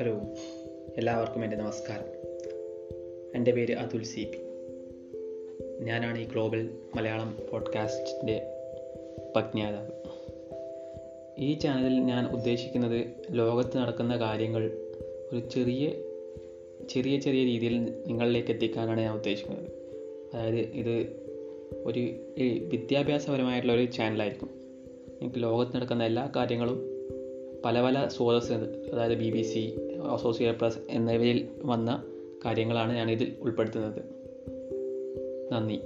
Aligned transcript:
Hello 0.00 0.20
എല്ലാവർക്കും 0.96 1.44
എന്റെ 1.44 1.56
നമസ്കാരം. 1.56 2.04
എന്റെ 3.34 3.52
പേര് 3.52 3.74
അതുൽ 3.74 4.02
സി 4.02 4.20
പി 4.20 4.38
ഞാനാണ് 5.84 6.18
ഈ 6.18 6.24
ഗ്ലോബൽ 6.24 6.70
മലയാളം 6.94 7.38
പോഡ്കാസ്റ്റിന്റെ 7.52 8.42
പജ്ഞാതാവ് 9.36 9.90
ഈ 11.38 11.54
ചാനലിൽ 11.54 12.00
ഞാൻ 12.00 12.32
ഉദ്ദേശിക്കുന്നത് 12.32 13.06
ലോകത്ത് 13.30 13.78
നടക്കുന്ന 13.78 14.16
കാര്യങ്ങൾ 14.16 14.64
ഒരു 15.32 15.48
ചെറിയ 15.50 15.88
ചെറിയ 16.90 17.18
ചെറിയ 17.18 17.44
രീതിയിൽ 17.44 18.04
നിങ്ങളിലേക്ക് 18.06 18.48
എത്തിക്കാനാണ് 18.48 19.00
ഞാൻ 19.00 19.14
ഉദ്ദേശിക്കുന്നത്. 19.14 19.72
അതായത് 20.36 20.56
ഇത് 20.56 21.06
ഒരു 21.84 22.00
വിദ്യാഭ്യാസപരമായിട്ടുള്ള 22.68 23.72
ഒരു 23.72 23.84
ചാനലായിരിക്കും. 23.84 24.50
എനിക്ക് 25.22 25.42
ലോകത്ത് 25.42 25.76
നടക്കുന്ന 25.76 26.04
എല്ലാ 26.04 26.32
കാര്യങ്ങളും 26.36 26.99
പല 27.64 27.80
പല 27.80 28.08
സ്രോതസ് 28.08 28.52
അതായത് 28.92 29.18
B 29.18 29.30
B 29.30 29.42
C 29.42 29.74
associate 30.12 30.58
press 30.58 30.78
എന്നിവയിൽ 30.90 31.48
വന്ന 31.62 32.02
കാര്യങ്ങളാണ് 32.44 32.92
ഞാനിതിൽ 32.92 33.32
ഉൾപ്പെടുത്തുന്നത്. 33.40 34.02
നന്ദി. 35.52 35.80